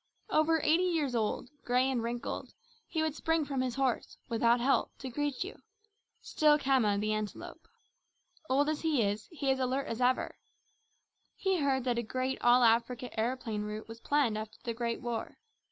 Over 0.31 0.59
eighty 0.63 0.85
years 0.85 1.13
old, 1.13 1.51
grey 1.63 1.87
and 1.87 2.01
wrinkled, 2.01 2.55
he 2.87 3.03
would 3.03 3.13
spring 3.13 3.45
from 3.45 3.61
his 3.61 3.75
horse, 3.75 4.17
without 4.29 4.59
help, 4.59 4.97
to 4.97 5.09
greet 5.11 5.43
you 5.43 5.61
still 6.19 6.57
Khama, 6.57 6.97
the 6.99 7.13
Antelope. 7.13 7.67
Old 8.49 8.67
as 8.67 8.81
he 8.81 9.03
is, 9.03 9.27
he 9.31 9.51
is 9.51 9.59
as 9.59 9.63
alert 9.63 9.85
as 9.85 10.01
ever. 10.01 10.39
He 11.35 11.59
heard 11.59 11.83
that 11.83 11.99
a 11.99 12.01
great 12.01 12.39
all 12.41 12.63
Africa 12.63 13.11
aeroplane 13.19 13.61
route 13.61 13.87
was 13.87 13.99
planned 13.99 14.39
after 14.39 14.57
the 14.63 14.73
Great 14.73 15.01
War. 15.01 15.37